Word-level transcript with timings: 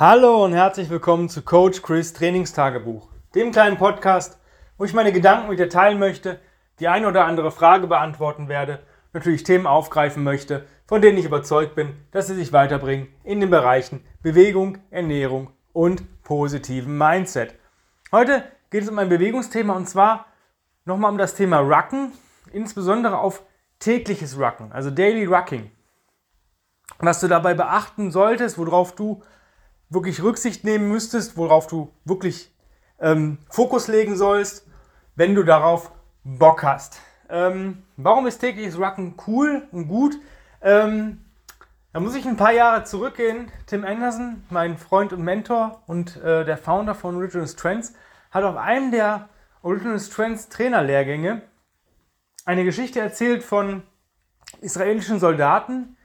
Hallo 0.00 0.44
und 0.44 0.52
herzlich 0.52 0.90
willkommen 0.90 1.28
zu 1.28 1.42
Coach 1.42 1.82
Chris 1.82 2.12
Trainingstagebuch, 2.12 3.08
dem 3.34 3.50
kleinen 3.50 3.78
Podcast, 3.78 4.38
wo 4.76 4.84
ich 4.84 4.94
meine 4.94 5.10
Gedanken 5.10 5.48
mit 5.48 5.58
dir 5.58 5.68
teilen 5.68 5.98
möchte, 5.98 6.38
die 6.78 6.86
eine 6.86 7.08
oder 7.08 7.24
andere 7.24 7.50
Frage 7.50 7.88
beantworten 7.88 8.46
werde, 8.46 8.78
natürlich 9.12 9.42
Themen 9.42 9.66
aufgreifen 9.66 10.22
möchte, 10.22 10.66
von 10.86 11.02
denen 11.02 11.18
ich 11.18 11.24
überzeugt 11.24 11.74
bin, 11.74 11.96
dass 12.12 12.28
sie 12.28 12.36
sich 12.36 12.52
weiterbringen 12.52 13.08
in 13.24 13.40
den 13.40 13.50
Bereichen 13.50 14.04
Bewegung, 14.22 14.78
Ernährung 14.92 15.50
und 15.72 16.22
positiven 16.22 16.96
Mindset. 16.96 17.56
Heute 18.12 18.44
geht 18.70 18.84
es 18.84 18.88
um 18.88 19.00
ein 19.00 19.08
Bewegungsthema 19.08 19.74
und 19.74 19.88
zwar 19.88 20.26
nochmal 20.84 21.10
um 21.10 21.18
das 21.18 21.34
Thema 21.34 21.58
Rucken, 21.58 22.12
insbesondere 22.52 23.18
auf 23.18 23.42
tägliches 23.80 24.38
Rucken, 24.38 24.70
also 24.70 24.92
Daily 24.92 25.24
Rucking. 25.24 25.72
Was 27.00 27.18
du 27.18 27.26
dabei 27.26 27.54
beachten 27.54 28.12
solltest, 28.12 28.58
worauf 28.58 28.94
du 28.94 29.24
wirklich 29.90 30.22
Rücksicht 30.22 30.64
nehmen 30.64 30.88
müsstest, 30.88 31.36
worauf 31.36 31.66
du 31.66 31.90
wirklich 32.04 32.52
ähm, 33.00 33.38
Fokus 33.50 33.88
legen 33.88 34.16
sollst, 34.16 34.66
wenn 35.16 35.34
du 35.34 35.42
darauf 35.44 35.92
Bock 36.24 36.62
hast. 36.62 37.00
Ähm, 37.28 37.82
warum 37.96 38.26
ist 38.26 38.38
tägliches 38.38 38.78
Rucken 38.78 39.14
cool 39.26 39.66
und 39.72 39.88
gut? 39.88 40.16
Ähm, 40.62 41.24
da 41.92 42.00
muss 42.00 42.14
ich 42.14 42.26
ein 42.26 42.36
paar 42.36 42.52
Jahre 42.52 42.84
zurückgehen. 42.84 43.50
Tim 43.66 43.84
Anderson, 43.84 44.44
mein 44.50 44.76
Freund 44.76 45.12
und 45.12 45.22
Mentor 45.22 45.82
und 45.86 46.16
äh, 46.18 46.44
der 46.44 46.58
Founder 46.58 46.94
von 46.94 47.16
Original 47.16 47.48
Strengths, 47.48 47.94
hat 48.30 48.44
auf 48.44 48.56
einem 48.56 48.90
der 48.90 49.28
Original 49.62 49.98
Strengths 49.98 50.48
Trainerlehrgänge 50.48 51.42
eine 52.44 52.64
Geschichte 52.64 53.00
erzählt 53.00 53.42
von 53.42 53.82
israelischen 54.60 55.18
Soldaten, 55.18 55.96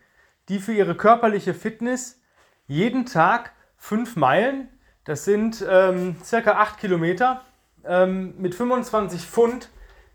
die 0.49 0.59
für 0.59 0.73
ihre 0.73 0.95
körperliche 0.95 1.53
Fitness 1.53 2.21
jeden 2.67 3.05
Tag 3.05 3.51
fünf 3.83 4.15
Meilen, 4.15 4.69
das 5.03 5.25
sind 5.25 5.63
ähm, 5.69 6.15
circa 6.23 6.53
acht 6.53 6.77
Kilometer, 6.77 7.41
ähm, 7.83 8.33
mit 8.37 8.55
25 8.55 9.27
Pfund 9.27 9.67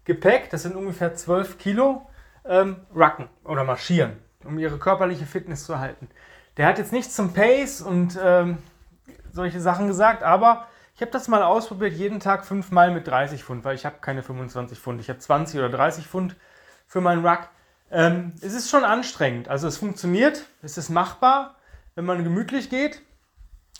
Gepäck, 0.05 0.48
das 0.48 0.62
sind 0.62 0.75
ungefähr 0.75 1.14
12 1.14 1.58
Kilo, 1.58 2.08
ähm, 2.47 2.77
rucken 2.94 3.28
oder 3.44 3.64
marschieren, 3.64 4.16
um 4.42 4.58
ihre 4.58 4.78
körperliche 4.78 5.27
Fitness 5.27 5.66
zu 5.66 5.75
erhalten. 5.75 6.08
Der 6.56 6.64
hat 6.64 6.78
jetzt 6.78 6.94
nichts 6.94 7.14
zum 7.14 7.34
Pace 7.34 7.83
und 7.83 8.19
ähm, 8.20 8.56
solche 9.34 9.60
Sachen 9.60 9.86
gesagt, 9.86 10.22
aber 10.22 10.66
ich 10.94 11.03
habe 11.03 11.10
das 11.10 11.28
mal 11.28 11.42
ausprobiert, 11.42 11.92
jeden 11.92 12.20
Tag 12.20 12.47
fünf 12.47 12.70
Meilen 12.70 12.94
mit 12.94 13.06
30 13.06 13.44
Pfund, 13.44 13.64
weil 13.64 13.75
ich 13.75 13.84
habe 13.84 13.97
keine 14.00 14.22
25 14.22 14.78
Pfund, 14.78 14.98
ich 14.98 15.10
habe 15.10 15.19
20 15.19 15.58
oder 15.58 15.69
30 15.69 16.06
Pfund 16.06 16.36
für 16.86 17.03
meinen 17.03 17.25
Ruck. 17.25 17.50
Ähm, 17.91 18.32
es 18.41 18.55
ist 18.55 18.70
schon 18.70 18.84
anstrengend, 18.84 19.48
also 19.48 19.69
es 19.69 19.77
funktioniert, 19.77 20.47
es 20.62 20.78
ist 20.78 20.88
machbar, 20.88 21.56
wenn 21.97 22.06
man 22.06 22.25
gemütlich 22.25 22.70
geht. 22.70 23.03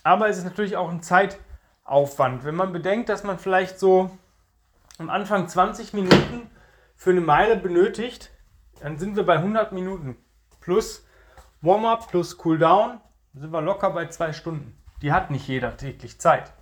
Aber 0.03 0.29
es 0.29 0.37
ist 0.37 0.45
natürlich 0.45 0.77
auch 0.77 0.89
ein 0.89 1.01
Zeitaufwand. 1.01 2.43
Wenn 2.43 2.55
man 2.55 2.71
bedenkt, 2.71 3.09
dass 3.09 3.23
man 3.23 3.39
vielleicht 3.39 3.79
so 3.79 4.11
am 4.97 5.09
Anfang 5.09 5.47
20 5.47 5.93
Minuten 5.93 6.49
für 6.95 7.11
eine 7.11 7.21
Meile 7.21 7.55
benötigt, 7.55 8.31
dann 8.81 8.97
sind 8.97 9.15
wir 9.15 9.25
bei 9.25 9.35
100 9.35 9.71
Minuten. 9.71 10.17
Plus 10.61 11.05
Warm-up, 11.61 12.07
plus 12.09 12.37
Cooldown, 12.37 13.01
sind 13.33 13.51
wir 13.51 13.61
locker 13.61 13.89
bei 13.91 14.07
zwei 14.07 14.31
Stunden. 14.31 14.77
Die 15.01 15.11
hat 15.11 15.31
nicht 15.31 15.47
jeder 15.47 15.75
täglich 15.75 16.19
Zeit. 16.19 16.53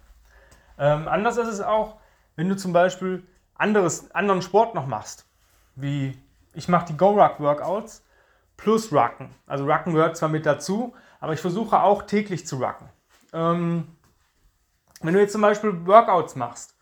Ähm, 0.80 1.08
anders 1.08 1.38
ist 1.38 1.48
es 1.48 1.62
auch, 1.62 1.98
wenn 2.36 2.50
du 2.50 2.56
zum 2.56 2.74
Beispiel 2.74 3.24
anderes, 3.56 4.12
anderen 4.12 4.42
Sport 4.42 4.76
noch 4.76 4.88
machst. 4.88 5.28
Wie 5.76 6.18
ich 6.54 6.68
mache 6.68 6.88
die 6.88 6.98
Go-Ruck-Workouts 6.98 8.04
plus 8.58 8.92
Rucken. 8.92 9.30
Also 9.46 9.72
Rucken 9.72 9.94
gehört 9.94 10.18
zwar 10.18 10.30
mit 10.30 10.46
dazu, 10.46 10.96
aber 11.20 11.34
ich 11.34 11.40
versuche 11.40 11.80
auch 11.82 12.04
täglich 12.04 12.48
zu 12.48 12.58
rucken. 12.58 12.90
Ähm, 13.38 13.96
wenn 15.02 15.14
du 15.14 15.20
jetzt 15.20 15.34
zum 15.34 15.42
Beispiel 15.42 15.86
Workouts 15.86 16.36
machst 16.36 16.76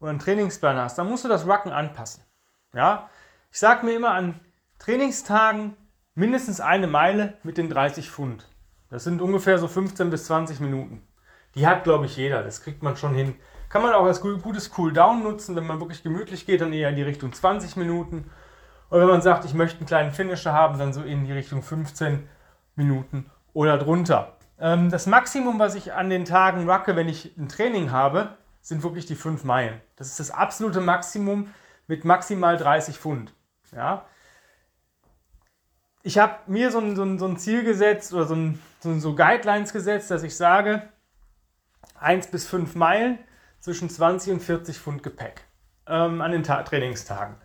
oder 0.00 0.10
einen 0.10 0.18
Trainingsplan 0.18 0.78
hast, 0.78 0.96
dann 0.96 1.08
musst 1.08 1.24
du 1.24 1.28
das 1.28 1.46
Rucken 1.46 1.70
anpassen. 1.70 2.24
Ja? 2.72 3.10
Ich 3.52 3.58
sage 3.58 3.84
mir 3.84 3.94
immer 3.94 4.12
an 4.12 4.40
Trainingstagen 4.78 5.76
mindestens 6.14 6.60
eine 6.60 6.86
Meile 6.86 7.34
mit 7.42 7.58
den 7.58 7.68
30 7.68 8.10
Pfund. 8.10 8.48
Das 8.88 9.04
sind 9.04 9.20
ungefähr 9.20 9.58
so 9.58 9.68
15 9.68 10.08
bis 10.08 10.24
20 10.24 10.60
Minuten. 10.60 11.06
Die 11.54 11.66
hat, 11.66 11.84
glaube 11.84 12.06
ich, 12.06 12.16
jeder. 12.16 12.42
Das 12.42 12.62
kriegt 12.62 12.82
man 12.82 12.96
schon 12.96 13.14
hin. 13.14 13.34
Kann 13.68 13.82
man 13.82 13.92
auch 13.92 14.06
als 14.06 14.22
gutes 14.22 14.70
Cooldown 14.70 15.22
nutzen, 15.22 15.56
wenn 15.56 15.66
man 15.66 15.78
wirklich 15.78 16.02
gemütlich 16.02 16.46
geht, 16.46 16.62
dann 16.62 16.72
eher 16.72 16.88
in 16.88 16.96
die 16.96 17.02
Richtung 17.02 17.34
20 17.34 17.76
Minuten. 17.76 18.30
Und 18.88 19.00
wenn 19.00 19.08
man 19.08 19.20
sagt, 19.20 19.44
ich 19.44 19.52
möchte 19.52 19.78
einen 19.78 19.86
kleinen 19.86 20.12
Finisher 20.12 20.54
haben, 20.54 20.78
dann 20.78 20.94
so 20.94 21.02
in 21.02 21.26
die 21.26 21.32
Richtung 21.32 21.62
15 21.62 22.26
Minuten 22.76 23.30
oder 23.52 23.76
drunter. 23.76 24.37
Ähm, 24.60 24.90
das 24.90 25.06
Maximum, 25.06 25.58
was 25.58 25.74
ich 25.74 25.92
an 25.92 26.10
den 26.10 26.24
Tagen 26.24 26.68
rucke, 26.68 26.96
wenn 26.96 27.08
ich 27.08 27.36
ein 27.36 27.48
Training 27.48 27.90
habe, 27.90 28.36
sind 28.60 28.82
wirklich 28.82 29.06
die 29.06 29.14
5 29.14 29.44
Meilen. 29.44 29.80
Das 29.96 30.08
ist 30.08 30.20
das 30.20 30.30
absolute 30.30 30.80
Maximum 30.80 31.52
mit 31.86 32.04
maximal 32.04 32.56
30 32.56 32.98
Pfund. 32.98 33.32
Ja? 33.72 34.04
Ich 36.02 36.18
habe 36.18 36.34
mir 36.46 36.70
so 36.70 36.78
ein, 36.78 36.96
so, 36.96 37.02
ein, 37.02 37.18
so 37.18 37.26
ein, 37.26 37.36
Ziel 37.38 37.64
gesetzt 37.64 38.12
oder 38.12 38.26
so, 38.26 38.34
ein, 38.34 38.60
so, 38.82 39.14
Guidelines 39.14 39.72
gesetzt, 39.72 40.10
dass 40.10 40.22
ich 40.22 40.36
sage, 40.36 40.88
1 42.00 42.28
bis 42.28 42.46
5 42.48 42.74
Meilen 42.74 43.18
zwischen 43.60 43.88
20 43.88 44.34
und 44.34 44.40
40 44.40 44.78
Pfund 44.78 45.02
Gepäck 45.02 45.42
ähm, 45.86 46.20
an 46.20 46.32
den 46.32 46.42
Ta 46.42 46.62
Trainingstagen. 46.62 47.36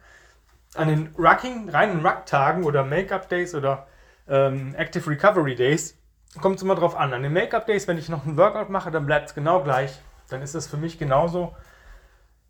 An 0.76 0.88
den 0.88 1.14
Rucking, 1.18 1.70
reinen 1.70 2.06
Ruck-Tagen 2.06 2.64
oder 2.64 2.84
Make-up-Days 2.84 3.54
oder 3.54 3.88
ähm, 4.28 4.74
Active 4.76 5.08
Recovery 5.10 5.56
Days 5.56 5.98
kommt 6.42 6.58
es 6.58 6.64
immer 6.64 6.76
drauf 6.76 6.96
an. 6.96 7.14
An 7.14 7.24
den 7.24 7.34
Make-up-Days, 7.34 7.88
wenn 7.88 7.98
ich 7.98 8.10
noch 8.10 8.26
einen 8.26 8.38
Workout 8.38 8.70
mache, 8.70 8.92
dann 8.92 9.06
bleibt 9.06 9.30
es 9.30 9.36
genau 9.36 9.62
gleich. 9.64 10.00
Dann 10.30 10.42
ist 10.42 10.56
es 10.56 10.68
für 10.68 10.78
mich 10.78 10.98
genauso, 10.98 11.56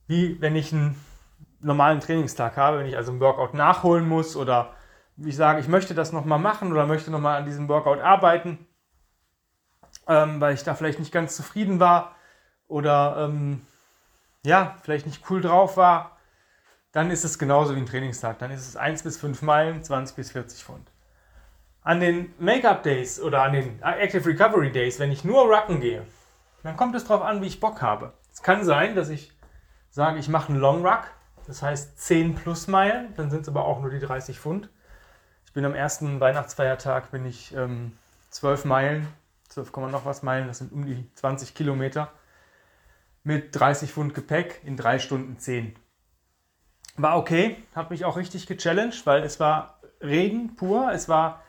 wie 0.07 0.39
wenn 0.41 0.55
ich 0.55 0.71
einen 0.73 0.99
normalen 1.59 1.99
Trainingstag 1.99 2.57
habe, 2.57 2.79
wenn 2.79 2.85
ich 2.85 2.97
also 2.97 3.11
einen 3.11 3.19
Workout 3.19 3.53
nachholen 3.53 4.07
muss 4.07 4.35
oder 4.35 4.73
ich 5.17 5.35
sage, 5.35 5.59
ich 5.59 5.67
möchte 5.67 5.93
das 5.93 6.11
nochmal 6.11 6.39
machen 6.39 6.71
oder 6.71 6.85
möchte 6.85 7.11
nochmal 7.11 7.37
an 7.37 7.45
diesem 7.45 7.67
Workout 7.67 7.99
arbeiten, 7.99 8.65
ähm, 10.07 10.41
weil 10.41 10.53
ich 10.53 10.63
da 10.63 10.75
vielleicht 10.75 10.99
nicht 10.99 11.11
ganz 11.11 11.35
zufrieden 11.35 11.79
war 11.79 12.15
oder 12.67 13.15
ähm, 13.19 13.65
ja, 14.45 14.75
vielleicht 14.83 15.05
nicht 15.05 15.29
cool 15.29 15.41
drauf 15.41 15.77
war, 15.77 16.17
dann 16.91 17.11
ist 17.11 17.23
es 17.23 17.39
genauso 17.39 17.75
wie 17.75 17.79
ein 17.79 17.85
Trainingstag. 17.85 18.39
Dann 18.39 18.51
ist 18.51 18.67
es 18.67 18.75
1 18.75 19.03
bis 19.03 19.17
5 19.17 19.41
Meilen, 19.41 19.83
20 19.83 20.15
bis 20.15 20.31
40 20.31 20.63
Pfund 20.63 20.92
an 21.83 21.99
den 21.99 22.33
Make-up 22.39 22.83
Days 22.83 23.19
oder 23.19 23.43
an 23.43 23.53
den 23.53 23.81
Active 23.81 24.25
Recovery 24.25 24.71
Days, 24.71 24.99
wenn 24.99 25.11
ich 25.11 25.23
nur 25.23 25.43
Rucken 25.43 25.81
gehe, 25.81 26.05
dann 26.63 26.77
kommt 26.77 26.95
es 26.95 27.03
darauf 27.05 27.23
an, 27.23 27.41
wie 27.41 27.47
ich 27.47 27.59
Bock 27.59 27.81
habe. 27.81 28.13
Es 28.31 28.41
kann 28.41 28.63
sein, 28.63 28.95
dass 28.95 29.09
ich 29.09 29.31
sage, 29.89 30.17
ich 30.17 30.29
mache 30.29 30.49
einen 30.49 30.61
Long 30.61 30.85
Ruck, 30.85 31.03
das 31.45 31.61
heißt 31.61 31.99
10 31.99 32.35
plus 32.35 32.67
Meilen, 32.67 33.13
dann 33.15 33.29
sind 33.29 33.41
es 33.41 33.49
aber 33.49 33.65
auch 33.65 33.81
nur 33.81 33.89
die 33.89 33.99
30 33.99 34.39
Pfund. 34.39 34.69
Ich 35.45 35.53
bin 35.53 35.65
am 35.65 35.75
ersten 35.75 36.19
Weihnachtsfeiertag 36.19 37.11
bin 37.11 37.25
ich 37.25 37.53
ähm, 37.53 37.97
12 38.31 38.65
Meilen, 38.65 39.07
12, 39.49 39.75
noch 39.91 40.05
was 40.05 40.23
Meilen, 40.23 40.47
das 40.47 40.59
sind 40.59 40.71
um 40.71 40.85
die 40.85 41.07
20 41.15 41.53
Kilometer, 41.53 42.11
mit 43.23 43.55
30 43.55 43.91
Pfund 43.91 44.13
Gepäck 44.13 44.61
in 44.63 44.77
3 44.77 44.99
Stunden 44.99 45.37
10. 45.37 45.75
War 46.95 47.17
okay, 47.17 47.57
hat 47.75 47.89
mich 47.89 48.05
auch 48.05 48.17
richtig 48.17 48.47
gechallenged, 48.47 49.05
weil 49.05 49.23
es 49.23 49.39
war 49.39 49.79
Regen 50.01 50.55
pur, 50.55 50.91
es 50.91 51.07
war 51.09 51.43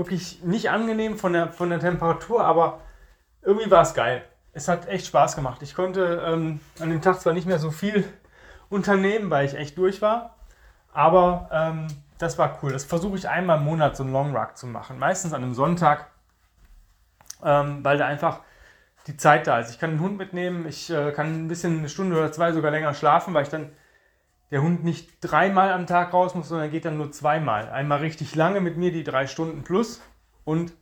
wirklich 0.00 0.42
nicht 0.42 0.70
angenehm 0.70 1.18
von 1.18 1.34
der, 1.34 1.52
von 1.52 1.68
der 1.68 1.78
Temperatur, 1.78 2.42
aber 2.42 2.80
irgendwie 3.42 3.70
war 3.70 3.82
es 3.82 3.92
geil. 3.92 4.24
Es 4.54 4.66
hat 4.66 4.88
echt 4.88 5.06
Spaß 5.06 5.36
gemacht. 5.36 5.62
Ich 5.62 5.74
konnte 5.74 6.22
ähm, 6.26 6.60
an 6.80 6.88
dem 6.88 7.02
Tag 7.02 7.20
zwar 7.20 7.34
nicht 7.34 7.46
mehr 7.46 7.58
so 7.58 7.70
viel 7.70 8.04
unternehmen, 8.70 9.28
weil 9.28 9.44
ich 9.44 9.54
echt 9.54 9.76
durch 9.76 10.00
war, 10.00 10.36
aber 10.94 11.50
ähm, 11.52 11.86
das 12.16 12.38
war 12.38 12.58
cool. 12.62 12.72
Das 12.72 12.84
versuche 12.84 13.18
ich 13.18 13.28
einmal 13.28 13.58
im 13.58 13.64
Monat 13.64 13.94
so 13.94 14.02
einen 14.02 14.12
Long 14.12 14.34
Rug 14.34 14.56
zu 14.56 14.66
machen. 14.66 14.98
Meistens 14.98 15.34
an 15.34 15.42
einem 15.42 15.54
Sonntag, 15.54 16.06
ähm, 17.44 17.84
weil 17.84 17.98
da 17.98 18.06
einfach 18.06 18.40
die 19.06 19.18
Zeit 19.18 19.46
da 19.46 19.58
ist. 19.58 19.70
Ich 19.70 19.78
kann 19.78 19.90
den 19.90 20.00
Hund 20.00 20.16
mitnehmen, 20.16 20.66
ich 20.66 20.88
äh, 20.88 21.12
kann 21.12 21.44
ein 21.44 21.48
bisschen 21.48 21.80
eine 21.80 21.90
Stunde 21.90 22.16
oder 22.16 22.32
zwei 22.32 22.52
sogar 22.52 22.70
länger 22.70 22.94
schlafen, 22.94 23.34
weil 23.34 23.42
ich 23.42 23.50
dann 23.50 23.70
der 24.50 24.62
Hund 24.62 24.84
nicht 24.84 25.08
dreimal 25.20 25.72
am 25.72 25.86
Tag 25.86 26.12
raus 26.12 26.34
muss, 26.34 26.48
sondern 26.48 26.70
geht 26.70 26.84
dann 26.84 26.96
nur 26.96 27.12
zweimal. 27.12 27.68
Einmal 27.70 27.98
richtig 27.98 28.34
lange 28.34 28.60
mit 28.60 28.76
mir, 28.76 28.92
die 28.92 29.04
drei 29.04 29.26
Stunden 29.26 29.62
plus 29.62 30.02
und 30.44 30.72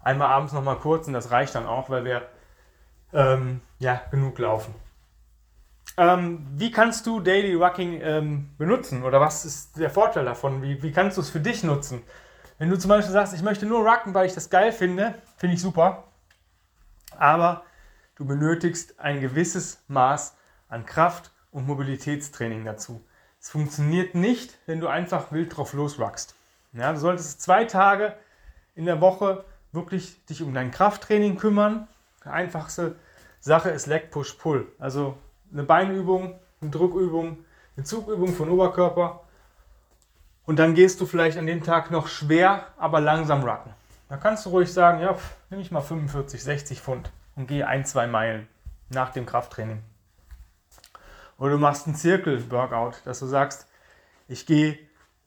einmal 0.00 0.28
abends 0.28 0.52
nochmal 0.52 0.76
kurz 0.76 1.06
und 1.06 1.12
das 1.12 1.30
reicht 1.30 1.54
dann 1.54 1.66
auch, 1.66 1.90
weil 1.90 2.04
wir 2.04 2.28
ähm, 3.12 3.60
ja, 3.78 4.00
genug 4.10 4.38
laufen. 4.38 4.74
Ähm, 5.96 6.46
wie 6.52 6.70
kannst 6.70 7.06
du 7.06 7.20
Daily 7.20 7.54
Rucking 7.54 8.00
ähm, 8.02 8.50
benutzen 8.58 9.02
oder 9.02 9.20
was 9.20 9.44
ist 9.44 9.78
der 9.78 9.90
Vorteil 9.90 10.24
davon? 10.24 10.62
Wie, 10.62 10.82
wie 10.82 10.92
kannst 10.92 11.16
du 11.16 11.22
es 11.22 11.30
für 11.30 11.40
dich 11.40 11.64
nutzen? 11.64 12.02
Wenn 12.58 12.70
du 12.70 12.78
zum 12.78 12.88
Beispiel 12.88 13.12
sagst, 13.12 13.34
ich 13.34 13.42
möchte 13.42 13.66
nur 13.66 13.86
rucken, 13.86 14.14
weil 14.14 14.26
ich 14.26 14.34
das 14.34 14.50
geil 14.50 14.72
finde, 14.72 15.14
finde 15.36 15.54
ich 15.56 15.62
super, 15.62 16.04
aber 17.18 17.64
du 18.14 18.24
benötigst 18.24 19.00
ein 19.00 19.20
gewisses 19.20 19.82
Maß 19.88 20.36
an 20.68 20.86
Kraft 20.86 21.32
und 21.50 21.66
Mobilitätstraining 21.66 22.64
dazu. 22.64 23.02
Es 23.46 23.50
funktioniert 23.52 24.16
nicht, 24.16 24.58
wenn 24.66 24.80
du 24.80 24.88
einfach 24.88 25.30
wild 25.30 25.56
drauf 25.56 25.72
losruckst. 25.72 26.34
Ja, 26.72 26.92
du 26.92 26.98
solltest 26.98 27.40
zwei 27.40 27.64
Tage 27.64 28.16
in 28.74 28.86
der 28.86 29.00
Woche 29.00 29.44
wirklich 29.70 30.24
dich 30.26 30.42
um 30.42 30.52
dein 30.52 30.72
Krafttraining 30.72 31.36
kümmern. 31.36 31.86
einfachste 32.24 32.96
Sache 33.38 33.70
ist 33.70 33.86
Leg, 33.86 34.10
Push, 34.10 34.32
Pull. 34.32 34.66
Also 34.80 35.16
eine 35.52 35.62
Beinübung, 35.62 36.34
eine 36.60 36.70
Druckübung, 36.72 37.38
eine 37.76 37.84
Zugübung 37.84 38.34
von 38.34 38.50
Oberkörper. 38.50 39.20
Und 40.44 40.58
dann 40.58 40.74
gehst 40.74 41.00
du 41.00 41.06
vielleicht 41.06 41.38
an 41.38 41.46
dem 41.46 41.62
Tag 41.62 41.92
noch 41.92 42.08
schwer, 42.08 42.66
aber 42.76 43.00
langsam 43.00 43.44
rucken. 43.44 43.72
Da 44.08 44.16
kannst 44.16 44.44
du 44.44 44.50
ruhig 44.50 44.72
sagen, 44.72 44.98
ja, 45.00 45.16
nehme 45.50 45.62
ich 45.62 45.70
mal 45.70 45.82
45, 45.82 46.42
60 46.42 46.80
Pfund 46.80 47.12
und 47.36 47.46
gehe 47.46 47.64
ein, 47.64 47.84
zwei 47.84 48.08
Meilen 48.08 48.48
nach 48.88 49.10
dem 49.10 49.24
Krafttraining. 49.24 49.84
Oder 51.38 51.52
du 51.52 51.58
machst 51.58 51.86
einen 51.86 51.96
Zirkel-Workout, 51.96 53.02
dass 53.04 53.20
du 53.20 53.26
sagst, 53.26 53.66
ich 54.28 54.46
gehe 54.46 54.78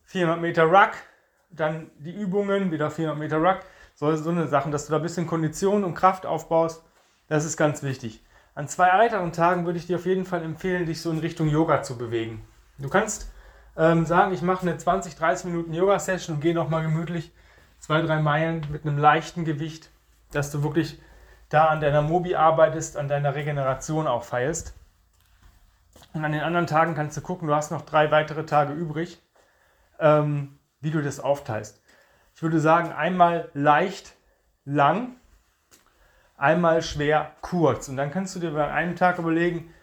400 0.06 0.42
Meter 0.42 0.64
Ruck, 0.64 0.92
dann 1.52 1.92
die 2.00 2.12
Übungen, 2.14 2.72
wieder 2.72 2.90
400 2.90 3.18
Meter 3.18 3.38
Ruck, 3.38 3.60
so, 3.96 4.16
so 4.16 4.30
eine 4.30 4.48
Sachen, 4.48 4.72
dass 4.72 4.86
du 4.86 4.92
da 4.92 4.98
ein 4.98 5.04
bisschen 5.04 5.28
Kondition 5.28 5.84
und 5.84 5.94
Kraft 5.94 6.26
aufbaust, 6.26 6.84
das 7.28 7.46
ist 7.46 7.58
ganz 7.58 7.84
wichtig. 7.84 8.24
An 8.56 8.68
zwei 8.68 8.88
weiteren 8.98 9.32
Tagen 9.32 9.66
würde 9.66 9.78
ich 9.78 9.88
dir 9.88 9.98
auf 9.98 10.06
jeden 10.06 10.26
Fall 10.26 10.44
empfehlen, 10.44 10.86
dich 10.86 11.02
so 11.02 11.12
in 11.12 11.20
Richtung 11.20 11.48
Yoga 11.48 11.84
zu 11.84 11.98
bewegen. 11.98 12.46
Du 12.78 12.90
kannst 12.90 13.32
ähm, 13.78 14.06
sagen, 14.06 14.34
ich 14.34 14.42
mache 14.42 14.64
eine 14.64 14.78
20, 14.78 15.16
30 15.16 15.46
Minuten 15.46 15.74
Yoga-Session 15.74 16.36
und 16.36 16.42
gehe 16.42 16.54
nochmal 16.54 16.84
gemütlich 16.84 17.32
zwei, 17.80 18.02
drei 18.02 18.20
Meilen 18.22 18.66
mit 18.72 18.86
einem 18.86 18.98
leichten 18.98 19.46
Gewicht, 19.46 19.90
dass 20.32 20.52
du 20.52 20.64
wirklich 20.64 21.00
da 21.50 21.66
an 21.66 21.82
deiner 21.82 22.02
Mobi 22.02 22.36
arbeitest, 22.36 22.98
an 22.98 23.08
deiner 23.08 23.36
Regeneration 23.36 24.08
auch 24.08 24.24
feierst. 24.24 24.74
Und 26.14 26.26
an 26.26 26.32
den 26.32 26.42
anderen 26.42 26.68
Tagen 26.68 26.96
kannst 26.96 27.16
du 27.18 27.22
gucken, 27.22 27.48
du 27.48 27.56
hast 27.56 27.72
noch 27.72 27.84
drei 27.84 28.12
weitere 28.12 28.46
Tage 28.46 28.74
übrig, 28.74 29.22
ähm, 30.00 30.60
wie 30.82 30.92
du 30.92 31.02
das 31.02 31.20
aufteilst. 31.20 31.82
Ich 32.36 32.42
würde 32.42 32.60
sagen, 32.60 32.92
einmal 32.92 33.50
leicht, 33.54 34.16
lang, 34.66 35.18
einmal 36.38 36.82
schwer, 36.82 37.32
kurz. 37.42 37.90
Und 37.90 37.98
dann 37.98 38.12
kannst 38.12 38.36
du 38.36 38.40
dir 38.40 38.52
bei 38.52 38.72
einem 38.72 38.96
Tag 38.96 39.20
überlegen, 39.20 39.74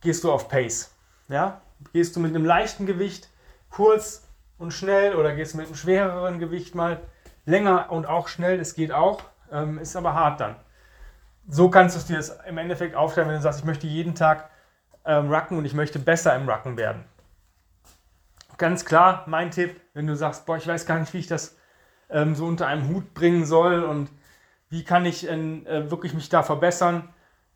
gehst 0.00 0.24
du 0.24 0.32
auf 0.32 0.48
Pace. 0.48 0.94
Ja? 1.28 1.60
Gehst 1.92 2.16
du 2.16 2.20
mit 2.20 2.34
einem 2.34 2.44
leichten 2.44 2.86
Gewicht 2.86 3.28
kurz 3.68 4.26
und 4.58 4.72
schnell 4.72 5.14
oder 5.14 5.34
gehst 5.34 5.54
du 5.54 5.58
mit 5.58 5.66
einem 5.66 5.76
schwereren 5.76 6.38
Gewicht 6.38 6.74
mal 6.74 7.00
länger 7.44 7.90
und 7.90 8.06
auch 8.06 8.28
schnell, 8.28 8.58
das 8.58 8.74
geht 8.74 8.92
auch, 8.92 9.22
ähm, 9.50 9.78
ist 9.78 9.96
aber 9.96 10.14
hart 10.14 10.40
dann. 10.40 10.56
So 11.48 11.70
kannst 11.70 11.96
du 11.96 12.14
es 12.14 12.28
dir 12.28 12.44
im 12.46 12.58
Endeffekt 12.58 12.94
aufteilen, 12.94 13.28
wenn 13.28 13.36
du 13.36 13.42
sagst, 13.42 13.60
ich 13.60 13.64
möchte 13.64 13.86
jeden 13.86 14.14
Tag 14.14 14.50
ähm, 15.08 15.32
rucken 15.32 15.56
und 15.56 15.64
ich 15.64 15.74
möchte 15.74 15.98
besser 15.98 16.36
im 16.36 16.48
Rucken 16.48 16.76
werden. 16.76 17.02
Ganz 18.58 18.84
klar, 18.84 19.24
mein 19.26 19.50
Tipp, 19.50 19.80
wenn 19.94 20.06
du 20.06 20.14
sagst, 20.14 20.44
boah, 20.44 20.58
ich 20.58 20.66
weiß 20.66 20.84
gar 20.84 20.98
nicht, 20.98 21.14
wie 21.14 21.18
ich 21.18 21.26
das 21.26 21.56
ähm, 22.10 22.34
so 22.34 22.44
unter 22.44 22.66
einem 22.66 22.88
Hut 22.88 23.14
bringen 23.14 23.46
soll 23.46 23.82
und 23.82 24.10
wie 24.68 24.84
kann 24.84 25.06
ich 25.06 25.26
äh, 25.26 25.90
wirklich 25.90 26.12
mich 26.12 26.28
da 26.28 26.42
verbessern. 26.42 27.08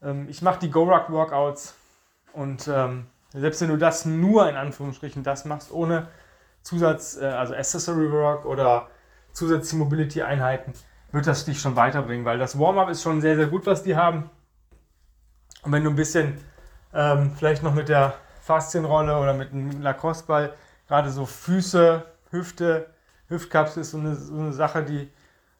Ähm, 0.02 0.28
ich 0.30 0.40
mache 0.40 0.60
die 0.60 0.70
Go-Ruck-Workouts 0.70 1.74
und 2.32 2.68
ähm, 2.68 3.06
selbst 3.32 3.60
wenn 3.60 3.68
du 3.68 3.76
das 3.76 4.06
nur 4.06 4.48
in 4.48 4.56
Anführungsstrichen 4.56 5.22
das 5.22 5.44
machst, 5.44 5.70
ohne 5.72 6.08
Zusatz, 6.62 7.18
äh, 7.20 7.26
also 7.26 7.54
Accessory 7.54 8.10
Work 8.10 8.46
oder 8.46 8.88
zusätzliche 9.32 9.76
Mobility-Einheiten, 9.76 10.72
wird 11.10 11.26
das 11.26 11.44
dich 11.44 11.60
schon 11.60 11.76
weiterbringen, 11.76 12.24
weil 12.24 12.38
das 12.38 12.58
Warm-up 12.58 12.88
ist 12.88 13.02
schon 13.02 13.20
sehr, 13.20 13.36
sehr 13.36 13.46
gut, 13.46 13.66
was 13.66 13.82
die 13.82 13.96
haben. 13.96 14.30
Und 15.62 15.72
wenn 15.72 15.84
du 15.84 15.90
ein 15.90 15.96
bisschen 15.96 16.38
ähm, 16.94 17.32
vielleicht 17.36 17.62
noch 17.62 17.74
mit 17.74 17.88
der 17.88 18.14
Faszienrolle 18.42 19.18
oder 19.18 19.34
mit 19.34 19.52
einem 19.52 19.80
Lacrosse-Ball, 19.80 20.54
gerade 20.88 21.10
so 21.10 21.26
Füße, 21.26 22.04
Hüfte, 22.30 22.86
Hüftkapsel 23.28 23.82
ist 23.82 23.92
so 23.92 23.98
eine, 23.98 24.14
so 24.14 24.34
eine 24.34 24.52
Sache, 24.52 24.82
die 24.84 25.10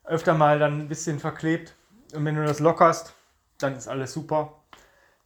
öfter 0.05 0.35
mal 0.35 0.59
dann 0.59 0.81
ein 0.81 0.89
bisschen 0.89 1.19
verklebt. 1.19 1.75
Und 2.15 2.25
wenn 2.25 2.35
du 2.35 2.45
das 2.45 2.61
lockerst, 2.61 3.15
dann 3.59 3.77
ist 3.77 3.89
alles 3.89 4.13
super. 4.13 4.55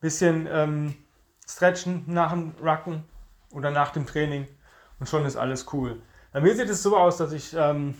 Bisschen 0.00 0.47
ähm, 0.50 0.94
stretchen 1.49 2.05
nach 2.06 2.31
dem 2.32 2.52
Rucken 2.62 3.05
oder 3.52 3.70
nach 3.70 3.91
dem 3.91 4.06
Training 4.06 4.47
und 4.99 5.09
schon 5.09 5.25
ist 5.25 5.37
alles 5.37 5.67
cool. 5.73 6.00
Bei 6.32 6.41
mir 6.41 6.55
sieht 6.55 6.69
es 6.69 6.82
so 6.82 6.97
aus, 6.97 7.17
dass 7.17 7.32
ich 7.32 7.55
ähm, 7.56 7.94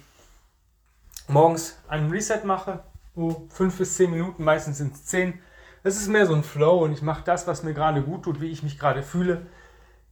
morgens 1.29 1.79
einen 1.89 2.11
Reset 2.11 2.45
mache, 2.45 2.83
so 3.15 3.47
5 3.51 3.79
bis 3.79 3.97
10 3.97 4.11
Minuten, 4.11 4.45
meistens 4.45 4.79
sind 4.79 4.95
es 4.95 5.07
10. 5.07 5.41
Das 5.87 5.99
ist 5.99 6.09
mehr 6.09 6.27
so 6.27 6.35
ein 6.35 6.43
Flow 6.43 6.83
und 6.83 6.91
ich 6.91 7.01
mache 7.01 7.23
das, 7.25 7.47
was 7.47 7.63
mir 7.63 7.73
gerade 7.73 8.03
gut 8.03 8.25
tut, 8.25 8.41
wie 8.41 8.51
ich 8.51 8.65
mich 8.65 8.77
gerade 8.77 9.05
fühle. 9.05 9.47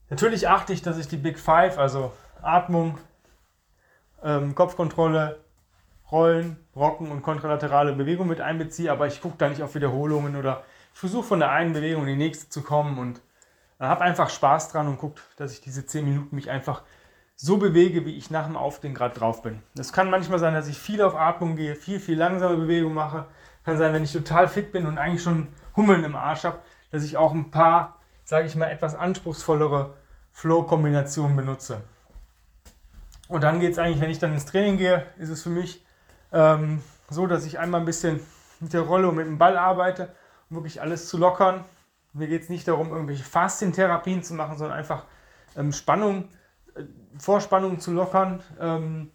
Natürlich 0.09 0.49
achte 0.49 0.73
ich, 0.73 0.82
dass 0.82 0.99
ich 0.99 1.09
die 1.09 1.17
Big 1.17 1.37
Five, 1.37 1.79
also 1.79 2.12
Atmung, 2.43 2.97
ähm, 4.23 4.55
Kopfkontrolle, 4.55 5.41
Rollen, 6.12 6.65
Rocken 6.76 7.11
und 7.11 7.23
kontralaterale 7.23 7.93
Bewegung 7.93 8.29
mit 8.29 8.41
einbeziehe, 8.41 8.93
aber 8.93 9.09
ich 9.09 9.21
gucke 9.21 9.35
da 9.37 9.49
nicht 9.49 9.65
auf 9.65 9.75
Wiederholungen 9.75 10.37
oder 10.37 10.62
ich 10.93 11.00
versuche 11.00 11.25
von 11.25 11.41
der 11.41 11.50
einen 11.50 11.73
Bewegung 11.73 12.03
in 12.03 12.11
die 12.11 12.25
nächste 12.25 12.49
zu 12.49 12.62
kommen 12.62 12.97
und 12.97 13.21
äh, 13.81 13.85
habe 13.85 14.03
einfach 14.03 14.31
Spaß 14.31 14.71
dran 14.71 14.87
und 14.87 14.99
gucke, 14.99 15.21
dass 15.38 15.50
ich 15.50 15.61
diese 15.61 15.85
10 15.85 16.05
Minuten 16.05 16.37
mich 16.37 16.50
einfach 16.50 16.85
so 17.35 17.56
bewege, 17.56 18.06
wie 18.06 18.17
ich 18.17 18.31
nach 18.31 18.47
dem 18.47 18.56
Aufstehen 18.56 18.94
gerade 18.94 19.19
drauf 19.19 19.43
bin. 19.43 19.61
Das 19.75 19.93
kann 19.93 20.09
manchmal 20.09 20.38
sein, 20.38 20.55
dass 20.55 20.69
ich 20.69 20.79
viel 20.79 21.03
auf 21.03 21.17
Atmung 21.17 21.56
gehe, 21.56 21.75
viel, 21.75 21.99
viel 21.99 22.17
langsame 22.17 22.59
Bewegung 22.59 22.94
mache. 22.94 23.26
Kann 23.65 23.76
sein, 23.76 23.93
wenn 23.93 24.05
ich 24.05 24.12
total 24.12 24.47
fit 24.47 24.71
bin 24.71 24.87
und 24.87 24.99
eigentlich 24.99 25.23
schon 25.25 25.49
Hummeln 25.76 26.05
im 26.05 26.17
Arsch 26.17 26.44
habe, 26.44 26.59
dass 26.91 27.05
ich 27.05 27.17
auch 27.17 27.32
ein 27.32 27.50
paar, 27.50 28.00
sage 28.25 28.47
ich 28.47 28.56
mal, 28.56 28.71
etwas 28.71 28.94
anspruchsvollere 28.94 29.94
Flow-Kombinationen 30.32 31.37
benutze. 31.37 31.82
Und 33.29 33.43
dann 33.43 33.61
geht 33.61 33.73
es 33.73 33.79
eigentlich, 33.79 34.00
wenn 34.00 34.11
ich 34.11 34.19
dann 34.19 34.32
ins 34.32 34.47
Training 34.47 34.76
gehe, 34.76 35.06
ist 35.19 35.31
es 35.31 35.43
für 35.43 35.50
mich 35.50 35.85
ähm, 36.32 36.82
so, 37.09 37.26
dass 37.26 37.47
ich 37.47 37.59
einmal 37.59 37.81
ein 37.81 37.87
bisschen 37.87 38.21
mit 38.61 38.73
der 38.73 38.82
Rolle 38.82 39.09
und 39.09 39.17
mit 39.17 39.26
dem 39.26 39.38
Ball 39.38 39.56
arbeite, 39.56 40.15
um 40.50 40.56
wirklich 40.56 40.81
alles 40.81 41.09
zu 41.09 41.19
lockern. 41.19 41.65
Mir 42.12 42.29
geht 42.29 42.43
es 42.43 42.49
nicht 42.49 42.69
darum, 42.69 42.91
irgendwelche 42.91 43.25
Faszientherapien 43.25 44.23
zu 44.23 44.35
machen, 44.35 44.56
sondern 44.56 44.79
einfach 44.79 45.05
ähm, 45.56 45.73
Spannung 45.73 46.29
Vorspannungen 47.19 47.81
zu 47.81 47.93
lockern, 47.93 48.43
ähm, 48.61 49.11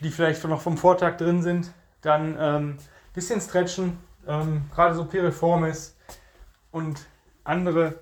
die 0.00 0.10
vielleicht 0.10 0.42
noch 0.44 0.60
vom 0.60 0.78
Vortag 0.78 1.16
drin 1.16 1.42
sind. 1.42 1.72
Dann 2.00 2.38
ein 2.38 2.62
ähm, 2.62 2.76
bisschen 3.12 3.40
stretchen, 3.40 3.98
ähm, 4.30 4.70
gerade 4.72 4.94
so 4.94 5.04
Piriformis 5.04 5.96
und 6.70 7.06
andere 7.42 8.00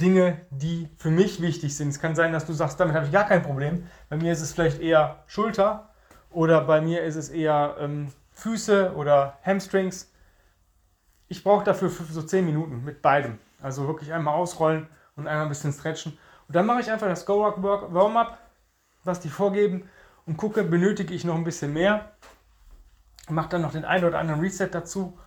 Dinge, 0.00 0.40
die 0.50 0.88
für 0.98 1.10
mich 1.10 1.42
wichtig 1.42 1.76
sind. 1.76 1.88
Es 1.88 1.98
kann 1.98 2.14
sein, 2.14 2.32
dass 2.32 2.46
du 2.46 2.52
sagst, 2.52 2.78
damit 2.78 2.94
habe 2.94 3.06
ich 3.06 3.12
gar 3.12 3.26
kein 3.26 3.42
Problem. 3.42 3.86
Bei 4.08 4.16
mir 4.16 4.32
ist 4.32 4.40
es 4.40 4.52
vielleicht 4.52 4.80
eher 4.80 5.24
Schulter 5.26 5.90
oder 6.30 6.60
bei 6.62 6.80
mir 6.80 7.02
ist 7.02 7.16
es 7.16 7.28
eher 7.28 7.76
ähm, 7.80 8.12
Füße 8.32 8.94
oder 8.94 9.38
Hamstrings. 9.44 10.12
Ich 11.26 11.42
brauche 11.42 11.64
dafür 11.64 11.88
so 11.88 12.22
10 12.22 12.44
Minuten 12.44 12.84
mit 12.84 13.02
beidem. 13.02 13.38
Also 13.60 13.88
wirklich 13.88 14.12
einmal 14.12 14.34
ausrollen 14.34 14.86
und 15.16 15.26
einmal 15.26 15.46
ein 15.46 15.48
bisschen 15.48 15.72
stretchen. 15.72 16.16
Und 16.46 16.54
dann 16.54 16.66
mache 16.66 16.80
ich 16.80 16.90
einfach 16.90 17.08
das 17.08 17.26
Go 17.26 17.44
Rock 17.44 17.62
Warm-Up, 17.62 18.38
was 19.02 19.20
die 19.20 19.28
vorgeben 19.28 19.88
und 20.26 20.36
gucke, 20.36 20.62
benötige 20.62 21.14
ich 21.14 21.24
noch 21.24 21.34
ein 21.34 21.44
bisschen 21.44 21.72
mehr. 21.72 22.12
Mache 23.28 23.48
dann 23.48 23.62
noch 23.62 23.72
den 23.72 23.84
einen 23.84 24.04
oder 24.04 24.18
anderen 24.18 24.40
Reset 24.40 24.68
dazu, 24.70 25.18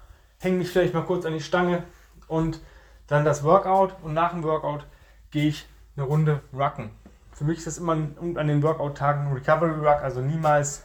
hänge 0.42 0.58
mich 0.58 0.70
vielleicht 0.70 0.94
mal 0.94 1.04
kurz 1.04 1.26
an 1.26 1.34
die 1.34 1.42
Stange 1.42 1.84
und 2.28 2.60
dann 3.08 3.26
das 3.26 3.44
Workout 3.44 3.96
und 4.04 4.14
nach 4.14 4.32
dem 4.32 4.44
Workout 4.44 4.86
gehe 5.32 5.48
ich 5.48 5.68
eine 5.96 6.06
Runde 6.06 6.42
rucken. 6.54 6.92
Für 7.34 7.44
mich 7.44 7.60
ist 7.60 7.68
das 7.68 7.78
immer 7.78 7.94
an 7.94 8.48
den 8.48 8.62
Workout-Tagen 8.62 9.34
Recovery 9.34 9.74
Ruck, 9.80 10.02
also 10.02 10.22
niemals 10.22 10.84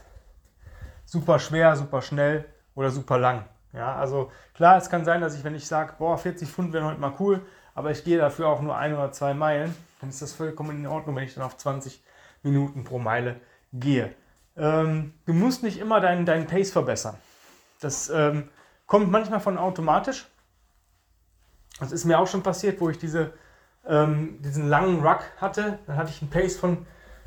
super 1.04 1.38
schwer, 1.38 1.76
super 1.76 2.02
schnell 2.02 2.44
oder 2.74 2.90
super 2.90 3.18
lang. 3.18 3.44
Ja, 3.72 3.94
also 3.96 4.30
klar, 4.54 4.76
es 4.76 4.88
kann 4.88 5.04
sein, 5.04 5.20
dass 5.20 5.36
ich, 5.36 5.44
wenn 5.44 5.54
ich 5.54 5.66
sage, 5.66 5.94
boah, 5.98 6.16
40 6.16 6.48
Pfund 6.48 6.72
wären 6.72 6.84
heute 6.84 7.00
mal 7.00 7.12
cool, 7.18 7.44
aber 7.74 7.90
ich 7.90 8.04
gehe 8.04 8.18
dafür 8.18 8.48
auch 8.48 8.62
nur 8.62 8.76
ein 8.76 8.94
oder 8.94 9.12
zwei 9.12 9.34
Meilen, 9.34 9.74
dann 10.00 10.08
ist 10.08 10.22
das 10.22 10.32
vollkommen 10.32 10.78
in 10.78 10.86
Ordnung, 10.86 11.16
wenn 11.16 11.24
ich 11.24 11.34
dann 11.34 11.44
auf 11.44 11.56
20 11.56 12.02
Minuten 12.42 12.84
pro 12.84 12.98
Meile 12.98 13.36
gehe. 13.72 14.14
Ähm, 14.56 15.12
du 15.26 15.34
musst 15.34 15.62
nicht 15.62 15.78
immer 15.78 16.00
deinen, 16.00 16.24
deinen 16.24 16.46
Pace 16.46 16.70
verbessern. 16.70 17.16
Das 17.80 18.08
ähm, 18.08 18.48
kommt 18.86 19.10
manchmal 19.10 19.40
von 19.40 19.58
automatisch. 19.58 20.26
Das 21.78 21.92
ist 21.92 22.04
mir 22.04 22.18
auch 22.18 22.26
schon 22.26 22.42
passiert, 22.42 22.80
wo 22.80 22.88
ich 22.88 22.98
diese, 22.98 23.32
ähm, 23.86 24.40
diesen 24.42 24.68
langen 24.68 25.06
Ruck 25.06 25.20
hatte. 25.38 25.78
Dann 25.86 25.96
hatte 25.96 26.10
ich 26.10 26.22
einen 26.22 26.30
Pace 26.30 26.56
von 26.56 26.86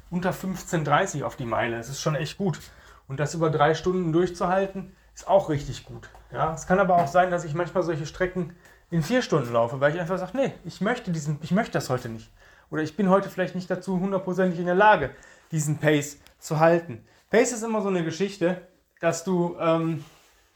unter 0.10 0.32
15,30 0.32 1.24
auf 1.24 1.36
die 1.36 1.46
Meile. 1.46 1.78
Das 1.78 1.90
ist 1.90 2.02
schon 2.02 2.16
echt 2.16 2.38
gut. 2.38 2.60
Und 3.08 3.20
das 3.20 3.34
über 3.34 3.50
drei 3.50 3.76
Stunden 3.76 4.12
durchzuhalten, 4.12 4.96
ist 5.14 5.28
auch 5.28 5.50
richtig 5.50 5.86
gut. 5.86 6.10
Ja, 6.32 6.54
es 6.54 6.66
kann 6.66 6.80
aber 6.80 6.96
auch 6.96 7.08
sein, 7.08 7.32
dass 7.32 7.44
ich 7.44 7.54
manchmal 7.54 7.84
solche 7.84 8.06
Strecken 8.06 8.56
in 8.92 9.04
vier 9.04 9.22
Stunden 9.22 9.52
laufe, 9.52 9.80
weil 9.80 9.94
ich 9.94 10.00
einfach 10.00 10.18
sage, 10.18 10.36
nee, 10.36 10.54
ich 10.64 10.82
möchte, 10.82 11.12
diesen, 11.12 11.40
ich 11.42 11.52
möchte 11.52 11.74
das 11.74 11.90
heute 11.90 12.10
nicht. 12.10 12.32
Oder 12.72 12.84
ich 12.84 12.96
bin 12.96 13.10
heute 13.10 13.30
vielleicht 13.30 13.56
nicht 13.56 13.70
dazu 13.70 14.00
hundertprozentig 14.00 14.60
in 14.60 14.66
der 14.66 14.76
Lage, 14.76 15.12
diesen 15.52 15.80
Pace 15.80 16.18
zu 16.40 16.60
halten. 16.60 17.04
Pace 17.30 17.52
ist 17.52 17.64
immer 17.64 17.82
so 17.82 17.90
eine 17.90 18.04
Geschichte, 18.04 18.62
dass 19.00 19.24
du 19.24 19.58
ähm, 19.60 20.04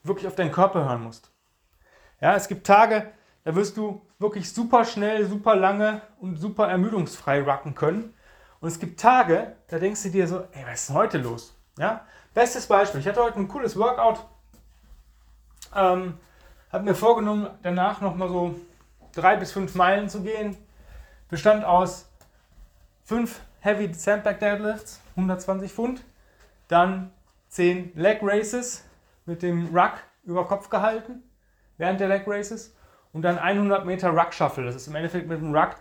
wirklich 0.03 0.27
auf 0.27 0.35
deinen 0.35 0.51
Körper 0.51 0.85
hören 0.85 1.03
musst. 1.03 1.31
Ja, 2.21 2.35
es 2.35 2.47
gibt 2.47 2.67
Tage, 2.67 3.11
da 3.43 3.55
wirst 3.55 3.75
du 3.77 4.01
wirklich 4.19 4.53
super 4.53 4.85
schnell, 4.85 5.25
super 5.25 5.55
lange 5.55 6.01
und 6.19 6.37
super 6.37 6.67
ermüdungsfrei 6.67 7.41
rucken 7.41 7.75
können. 7.75 8.13
Und 8.59 8.69
es 8.69 8.79
gibt 8.79 8.99
Tage, 8.99 9.55
da 9.67 9.79
denkst 9.79 10.03
du 10.03 10.09
dir 10.09 10.27
so, 10.27 10.39
ey, 10.51 10.63
was 10.65 10.81
ist 10.81 10.89
denn 10.89 10.95
heute 10.95 11.17
los? 11.17 11.55
Ja? 11.77 12.05
Bestes 12.33 12.67
Beispiel, 12.67 13.01
ich 13.01 13.07
hatte 13.07 13.21
heute 13.21 13.39
ein 13.39 13.47
cooles 13.47 13.77
Workout, 13.77 14.25
ähm, 15.75 16.17
habe 16.71 16.83
mir 16.83 16.95
vorgenommen, 16.95 17.49
danach 17.61 18.01
nochmal 18.01 18.29
so 18.29 18.55
drei 19.13 19.35
bis 19.35 19.51
fünf 19.51 19.75
Meilen 19.75 20.09
zu 20.09 20.21
gehen. 20.21 20.57
Bestand 21.29 21.65
aus 21.65 22.09
fünf 23.03 23.41
Heavy 23.59 23.93
Sandbag 23.93 24.39
Deadlifts, 24.39 25.01
120 25.15 25.71
Pfund, 25.71 26.03
dann 26.67 27.11
zehn 27.49 27.91
Leg 27.95 28.19
Races 28.21 28.83
mit 29.25 29.41
dem 29.41 29.75
Ruck 29.75 29.93
über 30.23 30.45
Kopf 30.45 30.69
gehalten 30.69 31.23
während 31.77 31.99
der 31.99 32.07
Leg 32.07 32.23
Races 32.27 32.75
und 33.11 33.21
dann 33.23 33.37
100 33.37 33.85
Meter 33.85 34.09
Ruck 34.09 34.33
Shuffle. 34.33 34.65
Das 34.65 34.75
ist 34.75 34.87
im 34.87 34.95
Endeffekt 34.95 35.27
mit 35.27 35.39
dem 35.39 35.55
Ruck 35.55 35.75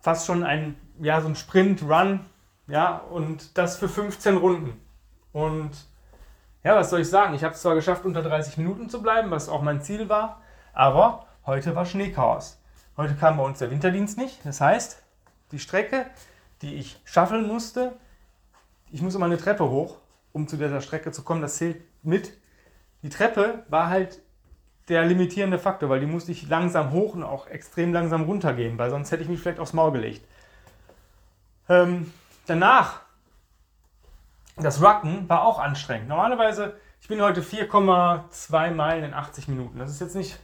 fast 0.00 0.26
schon 0.26 0.44
ein, 0.44 0.76
ja, 1.00 1.20
so 1.20 1.28
ein 1.28 1.36
Sprint, 1.36 1.82
Run, 1.82 2.20
ja, 2.66 2.98
und 2.98 3.56
das 3.56 3.76
für 3.76 3.88
15 3.88 4.36
Runden. 4.36 4.80
Und 5.32 5.70
ja, 6.62 6.76
was 6.76 6.90
soll 6.90 7.00
ich 7.00 7.08
sagen? 7.08 7.34
Ich 7.34 7.44
habe 7.44 7.54
es 7.54 7.62
zwar 7.62 7.74
geschafft, 7.74 8.04
unter 8.04 8.22
30 8.22 8.58
Minuten 8.58 8.88
zu 8.88 9.02
bleiben, 9.02 9.30
was 9.30 9.48
auch 9.48 9.62
mein 9.62 9.82
Ziel 9.82 10.08
war, 10.08 10.42
aber 10.72 11.26
heute 11.46 11.74
war 11.74 11.86
Schneechaos. 11.86 12.60
Heute 12.96 13.14
kam 13.14 13.36
bei 13.36 13.42
uns 13.42 13.58
der 13.58 13.70
Winterdienst 13.70 14.16
nicht. 14.16 14.44
Das 14.44 14.60
heißt, 14.60 15.02
die 15.52 15.58
Strecke, 15.58 16.06
die 16.62 16.74
ich 16.74 17.00
schaffeln 17.04 17.46
musste, 17.46 17.92
ich 18.90 19.02
muss 19.02 19.14
immer 19.14 19.26
eine 19.26 19.38
Treppe 19.38 19.68
hoch, 19.68 19.98
um 20.32 20.46
zu 20.46 20.56
dieser 20.56 20.80
Strecke 20.80 21.10
zu 21.10 21.22
kommen. 21.22 21.42
Das 21.42 21.56
zählt 21.56 21.82
mit. 22.02 22.32
Die 23.04 23.10
Treppe 23.10 23.64
war 23.68 23.90
halt 23.90 24.22
der 24.88 25.04
limitierende 25.04 25.58
Faktor, 25.58 25.90
weil 25.90 26.00
die 26.00 26.06
musste 26.06 26.32
ich 26.32 26.48
langsam 26.48 26.90
hoch 26.90 27.12
und 27.14 27.22
auch 27.22 27.48
extrem 27.48 27.92
langsam 27.92 28.22
runtergehen, 28.22 28.78
weil 28.78 28.88
sonst 28.88 29.12
hätte 29.12 29.22
ich 29.22 29.28
mich 29.28 29.40
vielleicht 29.40 29.60
aufs 29.60 29.74
Maul 29.74 29.92
gelegt. 29.92 30.26
Ähm, 31.68 32.10
danach 32.46 33.02
das 34.56 34.82
Rucken 34.82 35.28
war 35.28 35.44
auch 35.44 35.58
anstrengend. 35.58 36.08
Normalerweise, 36.08 36.78
ich 37.02 37.08
bin 37.08 37.20
heute 37.20 37.42
4,2 37.42 38.70
Meilen 38.70 39.04
in 39.04 39.12
80 39.12 39.48
Minuten. 39.48 39.78
Das 39.78 39.90
ist 39.90 40.00
jetzt 40.00 40.16
nicht 40.16 40.38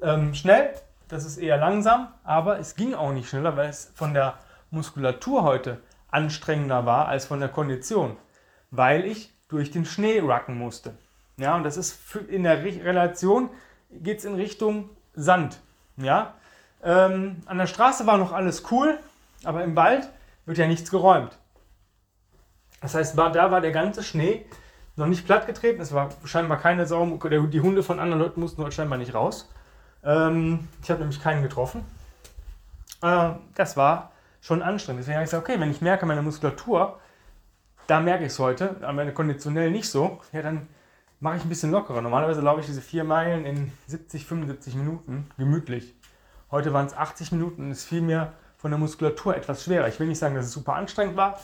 ähm, 0.00 0.32
schnell, 0.32 0.72
das 1.08 1.26
ist 1.26 1.36
eher 1.36 1.58
langsam, 1.58 2.08
aber 2.24 2.58
es 2.58 2.74
ging 2.74 2.94
auch 2.94 3.12
nicht 3.12 3.28
schneller, 3.28 3.54
weil 3.58 3.68
es 3.68 3.92
von 3.94 4.14
der 4.14 4.38
Muskulatur 4.70 5.42
heute 5.42 5.82
anstrengender 6.10 6.86
war 6.86 7.08
als 7.08 7.26
von 7.26 7.40
der 7.40 7.50
Kondition, 7.50 8.16
weil 8.70 9.04
ich 9.04 9.30
durch 9.48 9.70
den 9.70 9.84
Schnee 9.84 10.20
rucken 10.20 10.56
musste. 10.56 10.94
Ja, 11.36 11.56
und 11.56 11.64
das 11.64 11.76
ist 11.76 11.98
in 12.28 12.42
der 12.44 12.62
Relation 12.62 13.50
geht 13.90 14.18
es 14.18 14.24
in 14.24 14.34
Richtung 14.34 14.90
Sand. 15.14 15.60
Ja, 15.96 16.34
ähm, 16.82 17.42
an 17.46 17.58
der 17.58 17.66
Straße 17.66 18.06
war 18.06 18.18
noch 18.18 18.32
alles 18.32 18.70
cool, 18.70 18.98
aber 19.44 19.64
im 19.64 19.76
Wald 19.76 20.08
wird 20.46 20.58
ja 20.58 20.66
nichts 20.66 20.90
geräumt. 20.90 21.38
Das 22.80 22.94
heißt, 22.94 23.16
da 23.16 23.50
war 23.50 23.60
der 23.60 23.70
ganze 23.70 24.02
Schnee 24.02 24.44
noch 24.96 25.06
nicht 25.06 25.24
plattgetreten. 25.24 25.80
Es 25.80 25.92
war 25.92 26.10
scheinbar 26.24 26.58
keine 26.58 26.86
Sau. 26.86 27.06
Die 27.06 27.60
Hunde 27.60 27.82
von 27.82 28.00
anderen 28.00 28.22
Leuten 28.22 28.40
mussten 28.40 28.60
dort 28.60 28.74
scheinbar 28.74 28.98
nicht 28.98 29.14
raus. 29.14 29.48
Ähm, 30.04 30.68
ich 30.82 30.90
habe 30.90 31.00
nämlich 31.00 31.22
keinen 31.22 31.42
getroffen. 31.42 31.84
Äh, 33.02 33.30
das 33.54 33.76
war 33.76 34.12
schon 34.40 34.62
anstrengend. 34.62 35.00
Deswegen 35.00 35.16
habe 35.16 35.24
ich 35.24 35.30
gesagt, 35.30 35.48
okay, 35.48 35.60
wenn 35.60 35.70
ich 35.70 35.80
merke, 35.80 36.06
meine 36.06 36.22
Muskulatur, 36.22 36.98
da 37.86 38.00
merke 38.00 38.24
ich 38.24 38.32
es 38.32 38.38
heute, 38.38 38.76
aber 38.82 39.08
konditionell 39.12 39.70
nicht 39.70 39.88
so, 39.88 40.20
ja, 40.32 40.42
dann 40.42 40.68
mache 41.22 41.36
ich 41.36 41.44
ein 41.44 41.48
bisschen 41.48 41.70
lockerer. 41.70 42.02
Normalerweise 42.02 42.40
laufe 42.40 42.60
ich 42.60 42.66
diese 42.66 42.82
vier 42.82 43.04
Meilen 43.04 43.46
in 43.46 43.72
70, 43.86 44.26
75 44.26 44.74
Minuten, 44.74 45.30
gemütlich. 45.38 45.94
Heute 46.50 46.72
waren 46.72 46.86
es 46.86 46.94
80 46.94 47.30
Minuten 47.30 47.62
und 47.62 47.70
es 47.70 47.84
fiel 47.84 48.02
mir 48.02 48.32
von 48.56 48.72
der 48.72 48.78
Muskulatur 48.78 49.36
etwas 49.36 49.62
schwerer. 49.62 49.86
Ich 49.86 50.00
will 50.00 50.08
nicht 50.08 50.18
sagen, 50.18 50.34
dass 50.34 50.46
es 50.46 50.52
super 50.52 50.74
anstrengend 50.74 51.16
war, 51.16 51.38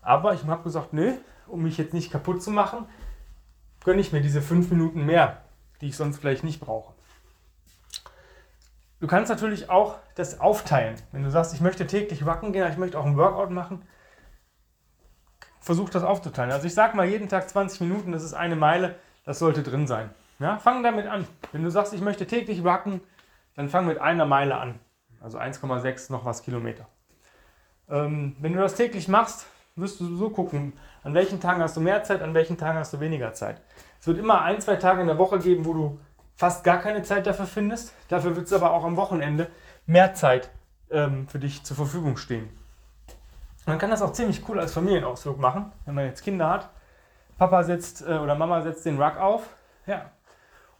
aber 0.00 0.32
ich 0.32 0.44
habe 0.46 0.62
gesagt, 0.62 0.94
nö, 0.94 1.12
um 1.46 1.62
mich 1.62 1.76
jetzt 1.76 1.92
nicht 1.92 2.10
kaputt 2.10 2.42
zu 2.42 2.50
machen, 2.50 2.86
gönne 3.84 4.00
ich 4.00 4.12
mir 4.12 4.22
diese 4.22 4.40
fünf 4.40 4.70
Minuten 4.70 5.04
mehr, 5.04 5.42
die 5.82 5.88
ich 5.88 5.96
sonst 5.96 6.18
vielleicht 6.18 6.42
nicht 6.42 6.60
brauche. 6.60 6.94
Du 9.00 9.06
kannst 9.06 9.28
natürlich 9.28 9.68
auch 9.68 9.96
das 10.14 10.40
aufteilen. 10.40 10.96
Wenn 11.12 11.22
du 11.22 11.30
sagst, 11.30 11.52
ich 11.52 11.60
möchte 11.60 11.86
täglich 11.86 12.24
wacken 12.24 12.54
gehen, 12.54 12.66
ich 12.72 12.78
möchte 12.78 12.98
auch 12.98 13.04
ein 13.04 13.18
Workout 13.18 13.50
machen, 13.50 13.82
versuch 15.60 15.90
das 15.90 16.02
aufzuteilen. 16.02 16.50
Also 16.50 16.66
ich 16.66 16.72
sage 16.72 16.96
mal 16.96 17.06
jeden 17.06 17.28
Tag 17.28 17.46
20 17.46 17.82
Minuten, 17.82 18.12
das 18.12 18.24
ist 18.24 18.32
eine 18.32 18.56
Meile, 18.56 18.96
das 19.28 19.40
sollte 19.40 19.62
drin 19.62 19.86
sein. 19.86 20.08
Ja, 20.38 20.56
fang 20.56 20.82
damit 20.82 21.06
an. 21.06 21.26
Wenn 21.52 21.62
du 21.62 21.70
sagst, 21.70 21.92
ich 21.92 22.00
möchte 22.00 22.26
täglich 22.26 22.64
wacken, 22.64 23.02
dann 23.56 23.68
fang 23.68 23.86
mit 23.86 24.00
einer 24.00 24.24
Meile 24.24 24.56
an. 24.56 24.80
Also 25.20 25.38
1,6 25.38 26.10
noch 26.10 26.24
was 26.24 26.42
Kilometer. 26.42 26.86
Ähm, 27.90 28.36
wenn 28.40 28.54
du 28.54 28.58
das 28.58 28.74
täglich 28.74 29.06
machst, 29.06 29.46
wirst 29.76 30.00
du 30.00 30.16
so 30.16 30.30
gucken, 30.30 30.72
an 31.02 31.12
welchen 31.12 31.40
Tagen 31.40 31.60
hast 31.60 31.76
du 31.76 31.82
mehr 31.82 32.02
Zeit, 32.04 32.22
an 32.22 32.32
welchen 32.32 32.56
Tagen 32.56 32.78
hast 32.78 32.94
du 32.94 33.00
weniger 33.00 33.34
Zeit. 33.34 33.60
Es 34.00 34.06
wird 34.06 34.16
immer 34.16 34.40
ein, 34.40 34.62
zwei 34.62 34.76
Tage 34.76 35.02
in 35.02 35.08
der 35.08 35.18
Woche 35.18 35.38
geben, 35.40 35.66
wo 35.66 35.74
du 35.74 36.00
fast 36.34 36.64
gar 36.64 36.78
keine 36.78 37.02
Zeit 37.02 37.26
dafür 37.26 37.44
findest. 37.44 37.92
Dafür 38.08 38.34
wird 38.34 38.46
es 38.46 38.52
aber 38.54 38.70
auch 38.70 38.84
am 38.84 38.96
Wochenende 38.96 39.48
mehr 39.84 40.14
Zeit 40.14 40.48
ähm, 40.90 41.28
für 41.28 41.38
dich 41.38 41.64
zur 41.64 41.76
Verfügung 41.76 42.16
stehen. 42.16 42.48
Man 43.66 43.76
kann 43.76 43.90
das 43.90 44.00
auch 44.00 44.14
ziemlich 44.14 44.48
cool 44.48 44.58
als 44.58 44.72
Familienausflug 44.72 45.38
machen, 45.38 45.70
wenn 45.84 45.94
man 45.94 46.06
jetzt 46.06 46.24
Kinder 46.24 46.48
hat. 46.48 46.70
Papa 47.38 47.62
setzt 47.62 48.02
äh, 48.02 48.14
oder 48.14 48.34
Mama 48.34 48.60
setzt 48.62 48.84
den 48.84 49.00
Ruck 49.00 49.16
auf, 49.16 49.48
ja. 49.86 50.10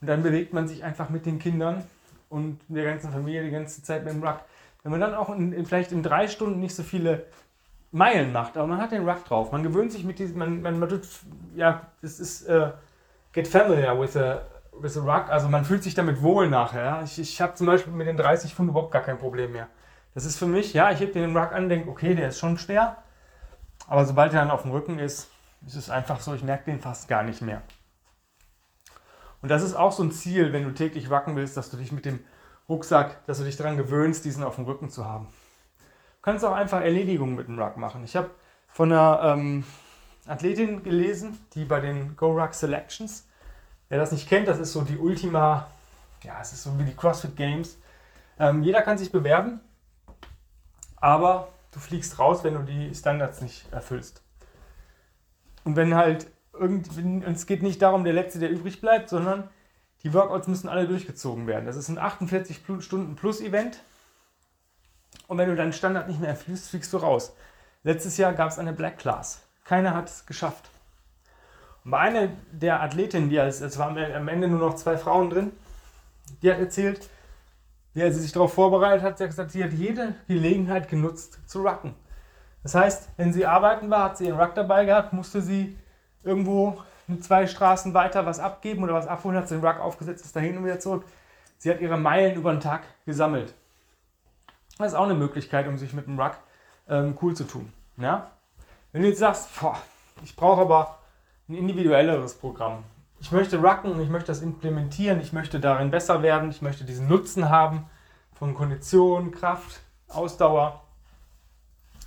Und 0.01 0.09
dann 0.09 0.23
bewegt 0.23 0.53
man 0.53 0.69
sich 0.69 0.85
einfach 0.85 1.09
mit 1.09 1.27
den 1.27 1.39
Kindern 1.39 1.85
und 2.29 2.61
der 2.69 2.85
ganzen 2.85 3.11
Familie 3.11 3.45
die 3.45 3.51
ganze 3.51 3.83
Zeit 3.83 4.05
mit 4.05 4.13
dem 4.13 4.23
Ruck. 4.23 4.41
Wenn 4.83 4.93
man 4.93 5.01
dann 5.01 5.15
auch 5.15 5.31
in, 5.31 5.53
in, 5.53 5.67
vielleicht 5.67 5.93
in 5.93 6.03
drei 6.03 6.29
Stunden 6.29 6.61
nicht 6.61 6.75
so 6.75 6.83
viele 6.83 7.25
Meilen 7.91 8.33
macht, 8.33 8.57
aber 8.57 8.67
man 8.67 8.81
hat 8.81 8.93
den 8.93 9.09
Ruck 9.09 9.25
drauf. 9.25 9.51
Man 9.51 9.63
gewöhnt 9.63 9.93
sich 9.93 10.05
mit 10.05 10.19
diesem, 10.19 10.39
man, 10.39 10.63
man, 10.63 10.79
man 10.79 10.89
tut, 10.89 11.09
ja, 11.57 11.83
es 12.03 12.21
ist, 12.21 12.49
uh, 12.49 12.71
get 13.33 13.49
familiar 13.49 13.99
with 13.99 14.17
a, 14.17 14.43
with 14.79 14.97
a 14.97 15.01
Ruck, 15.01 15.31
also 15.31 15.49
man 15.49 15.65
fühlt 15.65 15.83
sich 15.83 15.95
damit 15.95 16.23
wohl 16.23 16.49
nachher. 16.49 17.01
Ich, 17.05 17.19
ich 17.19 17.41
habe 17.41 17.55
zum 17.55 17.67
Beispiel 17.67 17.93
mit 17.93 18.07
den 18.07 18.17
30 18.17 18.55
Pfund 18.55 18.71
überhaupt 18.71 18.93
gar 18.93 19.03
kein 19.03 19.19
Problem 19.19 19.53
mehr. 19.53 19.69
Das 20.15 20.25
ist 20.25 20.39
für 20.39 20.47
mich, 20.47 20.75
ja, 20.75 20.91
ich 20.91 21.01
heb 21.01 21.13
den 21.13 21.37
Ruck 21.37 21.53
an, 21.53 21.69
denke, 21.69 21.89
okay, 21.89 22.15
der 22.15 22.29
ist 22.29 22.39
schon 22.39 22.59
schwer, 22.59 22.97
aber 23.87 24.05
sobald 24.05 24.33
er 24.33 24.41
dann 24.41 24.51
auf 24.51 24.63
dem 24.63 24.73
Rücken 24.73 24.99
ist, 24.99 25.31
ist 25.67 25.77
es 25.77 25.91
einfach 25.91 26.21
so, 26.21 26.35
ich 26.35 26.43
merke 26.43 26.71
den 26.71 26.81
fast 26.81 27.09
gar 27.09 27.23
nicht 27.23 27.43
mehr. 27.43 27.63
Und 29.41 29.51
das 29.51 29.63
ist 29.63 29.75
auch 29.75 29.93
so 29.93 30.03
ein 30.03 30.13
Ziel, 30.13 30.53
wenn 30.53 30.65
du 30.65 30.73
täglich 30.73 31.11
wacken 31.11 31.37
willst, 31.37 31.57
dass 31.57 31.71
du 31.71 31.77
dich 31.77 31.93
mit 31.93 32.05
dem 32.05 32.21
Rucksack, 32.69 33.25
dass 33.27 33.39
du 33.39 33.45
dich 33.45 33.57
daran 33.57 33.77
gewöhnst, 33.77 34.25
diesen 34.25 34.43
auf 34.43 34.57
dem 34.57 34.65
Rücken 34.65 34.91
zu 34.91 35.05
haben. 35.05 35.27
Du 35.27 36.23
kannst 36.23 36.45
auch 36.45 36.53
einfach 36.53 36.81
Erledigungen 36.81 37.37
mit 37.37 37.49
dem 37.49 37.59
Ruck 37.59 37.77
machen. 37.77 38.05
Ich 38.05 38.17
habe 38.17 38.31
von 38.69 38.93
einer 38.93 39.21
ähm, 39.23 39.65
Athletin 40.27 40.83
gelesen, 40.83 41.39
die 41.55 41.65
bei 41.65 41.81
den 41.81 42.17
Go 42.17 42.33
Ruck 42.33 42.53
Selections, 42.53 43.27
wer 43.89 43.99
das 43.99 44.13
nicht 44.13 44.29
kennt, 44.29 44.49
das 44.49 44.59
ist 44.59 44.73
so 44.73 44.83
die 44.83 44.99
Ultima, 44.99 45.69
ja, 46.23 46.39
es 46.41 46.53
ist 46.53 46.65
so 46.65 46.79
wie 46.79 46.85
die 46.85 46.95
CrossFit 46.95 47.37
Games. 47.37 47.79
Ähm, 48.39 48.63
jeder 48.63 48.83
kann 48.83 48.99
sich 48.99 49.11
bewerben, 49.11 49.61
aber 50.97 51.49
du 51.71 51.81
fliegst 51.81 52.19
raus, 52.19 52.45
wenn 52.45 52.55
du 52.55 52.63
die 52.63 52.95
Standards 52.95 53.41
nicht 53.41 53.73
erfüllst. 53.73 54.23
Und 55.65 55.77
wenn 55.77 55.95
halt 55.95 56.27
irgendwie, 56.53 57.23
es 57.27 57.47
geht 57.47 57.63
nicht 57.63 57.83
darum, 57.83 58.05
der 58.05 58.13
Letzte, 58.13 58.39
der 58.39 58.51
übrig 58.51 58.81
bleibt, 58.81 59.09
sondern 59.09 59.49
die 60.03 60.15
Workouts 60.15 60.49
müssen 60.49 60.69
alle 60.69 60.87
durchgezogen 60.87 61.47
werden. 61.47 61.67
Das 61.67 61.77
ist 61.77 61.89
ein 61.89 61.99
48 61.99 62.61
Stunden 62.81 63.17
plus 63.17 63.41
Event. 63.41 63.83
Und 65.27 65.39
wenn 65.39 65.49
du 65.49 65.57
deinen 65.57 65.73
Standard 65.73 66.09
nicht 66.09 66.21
mehr 66.21 66.31
erfüllst, 66.31 66.71
fliegst 66.71 66.93
du 66.93 66.99
raus. 66.99 67.35
Letztes 67.83 68.17
Jahr 68.17 68.33
gab 68.33 68.51
es 68.51 68.59
eine 68.59 68.73
Black 68.73 68.99
Class. 68.99 69.43
Keiner 69.65 69.95
hat 69.95 70.09
es 70.09 70.27
geschafft. 70.27 70.71
Und 71.85 71.91
bei 71.91 71.99
einer 71.99 72.29
der 72.53 72.83
Athletinnen, 72.83 73.29
die 73.29 73.37
es 73.37 73.79
waren 73.79 73.99
am 73.99 74.29
Ende 74.29 74.49
nur 74.49 74.61
noch 74.61 74.77
zwei 74.77 74.97
Frauen 74.97 75.31
drin, 75.31 75.53
die 76.43 76.51
hat 76.51 76.59
erzählt, 76.59 77.09
wie 77.95 78.11
sie 78.11 78.21
sich 78.21 78.33
darauf 78.33 78.53
vorbereitet 78.53 79.03
hat, 79.03 79.19
sie 79.19 79.25
hat 79.25 79.31
gesagt, 79.31 79.51
sie 79.51 79.65
hat 79.65 79.73
jede 79.73 80.15
Gelegenheit 80.27 80.89
genutzt 80.89 81.39
zu 81.47 81.67
rucken. 81.67 81.95
Das 82.69 82.75
heißt, 82.75 83.09
wenn 83.17 83.33
sie 83.33 83.47
arbeiten 83.47 83.89
war, 83.89 84.05
hat 84.05 84.19
sie 84.19 84.27
ihren 84.27 84.39
Ruck 84.39 84.55
dabei 84.55 84.85
gehabt, 84.85 85.15
musste 85.15 85.41
sie 85.41 85.79
irgendwo 86.23 86.77
zwei 87.23 87.47
Straßen 87.47 87.95
weiter 87.95 88.27
was 88.27 88.41
abgeben 88.41 88.85
oder 88.85 88.93
was 88.93 89.07
abholen, 89.07 89.39
hat 89.39 89.49
sie 89.49 89.55
den 89.55 89.65
Ruck 89.65 89.81
aufgesetzt, 89.81 90.27
ist 90.27 90.37
dahin 90.37 90.59
und 90.59 90.67
wieder 90.67 90.79
zurück. 90.79 91.07
Sie 91.57 91.71
hat 91.71 91.81
ihre 91.81 91.97
Meilen 91.97 92.37
über 92.37 92.53
den 92.53 92.61
Tag 92.61 92.83
gesammelt. 93.07 93.55
Das 94.77 94.89
ist 94.89 94.95
auch 94.95 95.07
eine 95.07 95.15
Möglichkeit, 95.15 95.67
um 95.67 95.79
sich 95.79 95.95
mit 95.95 96.09
dem 96.09 96.21
Ruck 96.21 96.35
ähm, 96.91 97.17
cool 97.23 97.35
zu 97.35 97.45
tun. 97.45 97.73
Ja? 97.97 98.33
Wenn 98.93 99.01
du 99.01 99.09
jetzt 99.09 99.21
sagst, 99.21 99.49
boah, 99.59 99.79
ich 100.23 100.37
brauche 100.37 100.61
aber 100.61 100.99
ein 101.49 101.55
individuelleres 101.55 102.35
Programm. 102.35 102.85
Ich 103.19 103.33
möchte 103.33 103.57
rucken 103.63 103.93
und 103.93 104.03
ich 104.03 104.11
möchte 104.11 104.27
das 104.27 104.43
implementieren, 104.43 105.23
ich 105.23 105.33
möchte 105.33 105.59
darin 105.59 105.91
besser 105.91 106.23
werden, 106.23 106.51
ich 106.51 106.61
möchte 106.61 106.85
diesen 106.85 107.09
Nutzen 107.09 107.49
haben 107.49 107.89
von 108.35 108.53
Kondition, 108.53 109.31
Kraft, 109.31 109.81
Ausdauer. 110.09 110.83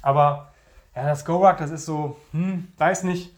Aber 0.03 0.50
ja, 0.95 1.03
das 1.03 1.25
Go-Ruck, 1.25 1.57
das 1.57 1.71
ist 1.71 1.85
so, 1.85 2.17
hm, 2.31 2.67
weiß 2.77 3.03
nicht, 3.03 3.35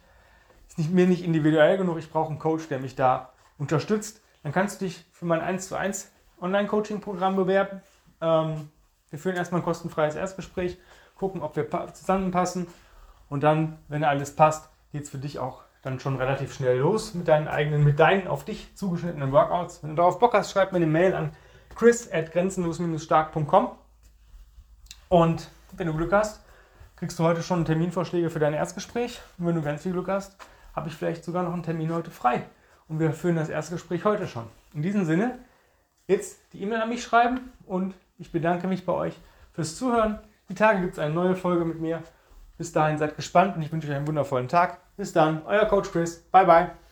ist 0.68 0.78
nicht, 0.78 0.92
mir 0.92 1.08
nicht 1.08 1.24
individuell 1.24 1.78
genug. 1.78 2.00
Ich 2.00 2.12
brauche 2.12 2.30
einen 2.30 2.40
Coach, 2.40 2.68
der 2.68 2.80
mich 2.80 2.96
da 2.96 3.30
unterstützt. 3.58 4.22
Dann 4.42 4.52
kannst 4.52 4.82
du 4.82 4.86
dich 4.86 5.06
für 5.12 5.26
mein 5.26 5.42
1 5.42 5.68
zu 5.68 5.76
1 5.76 6.12
Online-Coaching-Programm 6.42 7.36
bewerben. 7.36 7.82
Ähm, 8.22 8.70
wir 9.10 9.20
führen 9.20 9.36
erstmal 9.36 9.62
ein 9.62 9.66
kostenfreies 9.66 10.16
Erstgespräch, 10.16 10.80
gucken, 11.16 11.42
ob 11.42 11.56
wir 11.56 11.70
zusammenpassen. 11.94 12.68
Und 13.30 13.44
dann, 13.44 13.78
wenn 13.88 14.04
alles 14.04 14.36
passt, 14.36 14.70
geht 14.92 15.04
es 15.04 15.10
für 15.10 15.20
dich 15.20 15.40
auch 15.40 15.64
dann 15.84 16.00
schon 16.00 16.16
relativ 16.16 16.54
schnell 16.54 16.80
los 16.80 17.14
mit 17.14 17.28
deinen 17.28 17.48
eigenen, 17.48 17.84
mit 17.84 18.00
deinen 18.00 18.28
auf 18.28 18.46
dich 18.46 18.76
zugeschnittenen 18.76 19.32
Workouts. 19.32 19.84
Wenn 19.84 19.92
du 19.92 19.96
darauf 19.98 20.18
Bock 20.18 20.34
hast, 20.34 20.52
schreib 20.52 20.72
mir 20.72 20.78
eine 20.78 20.88
Mail 20.88 21.14
an 21.14 21.36
chris 21.76 22.12
at 22.12 22.32
grenzenlos-stark.com 22.32 23.72
und 25.10 25.50
wenn 25.74 25.88
du 25.88 25.94
Glück 25.94 26.14
hast, 26.14 26.43
kriegst 27.04 27.20
du 27.20 27.26
heute 27.26 27.44
schon 27.44 27.66
Terminvorschläge 27.66 28.30
für 28.30 28.40
dein 28.40 28.54
Erstgespräch. 28.54 29.20
Und 29.38 29.46
wenn 29.46 29.56
du 29.56 29.62
ganz 29.62 29.84
viel 29.84 29.92
Glück 29.92 30.08
hast, 30.08 30.38
habe 30.74 30.88
ich 30.88 30.96
vielleicht 30.96 31.26
sogar 31.26 31.44
noch 31.44 31.52
einen 31.52 31.62
Termin 31.62 31.94
heute 31.94 32.12
frei. 32.12 32.46
Und 32.88 33.02
wir 33.02 33.12
führen 33.12 33.36
das 33.36 33.50
Erstgespräch 33.50 34.06
heute 34.06 34.26
schon. 34.26 34.46
In 34.74 34.84
diesem 34.84 35.04
Sinne, 35.04 35.38
jetzt 36.08 36.40
die 36.54 36.62
E-Mail 36.62 36.82
an 36.82 36.88
mich 36.88 37.04
schreiben 37.04 37.52
und 37.66 37.94
ich 38.18 38.32
bedanke 38.32 38.68
mich 38.68 38.86
bei 38.86 38.94
euch 38.94 39.20
fürs 39.52 39.76
Zuhören. 39.76 40.20
Die 40.48 40.56
Tage 40.56 40.80
gibt 40.80 40.94
es 40.94 41.00
eine 41.00 41.14
neue 41.14 41.36
Folge 41.36 41.66
mit 41.66 41.82
mir. 41.82 42.02
Bis 42.58 42.72
dahin 42.72 42.98
seid 42.98 43.18
gespannt 43.18 43.58
und 43.58 43.64
ich 43.64 43.72
wünsche 43.74 43.90
euch 43.90 43.96
einen 43.98 44.08
wundervollen 44.08 44.48
Tag. 44.48 44.78
Bis 44.96 45.12
dann, 45.12 45.42
euer 45.46 45.66
Coach 45.66 45.92
Chris. 45.92 46.20
Bye, 46.32 46.46
bye. 46.46 46.83